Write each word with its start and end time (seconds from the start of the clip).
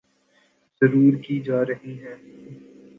ضرور 0.81 1.13
کی 1.23 1.39
جارہی 1.41 1.97
ہیں 1.99 2.15